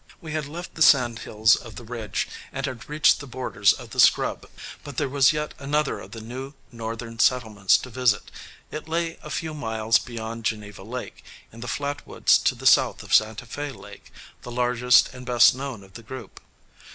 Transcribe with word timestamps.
We 0.19 0.31
had 0.31 0.47
left 0.47 0.73
the 0.73 0.81
sandhills 0.81 1.55
of 1.55 1.75
the 1.75 1.83
Ridge, 1.83 2.27
and 2.51 2.65
had 2.65 2.89
reached 2.89 3.19
the 3.19 3.27
borders 3.27 3.71
of 3.71 3.91
the 3.91 3.99
Scrub, 3.99 4.47
but 4.83 4.97
there 4.97 5.07
was 5.07 5.31
yet 5.31 5.53
another 5.59 5.99
of 5.99 6.09
the 6.09 6.21
new 6.21 6.53
Northern 6.71 7.19
settlements 7.19 7.77
to 7.77 7.91
visit. 7.91 8.31
It 8.71 8.89
lay 8.89 9.19
a 9.21 9.29
few 9.29 9.53
miles 9.53 9.99
beyond 9.99 10.43
Geneva 10.45 10.81
Lake, 10.81 11.23
in 11.53 11.59
the 11.59 11.67
flat 11.67 12.07
woods 12.07 12.39
to 12.39 12.55
the 12.55 12.65
south 12.65 13.03
of 13.03 13.13
Santa 13.13 13.45
Fé 13.45 13.75
Lake, 13.75 14.11
the 14.41 14.49
largest 14.49 15.13
and 15.13 15.23
best 15.23 15.53
known 15.53 15.83
of 15.83 15.93
the 15.93 16.01
group. 16.01 16.39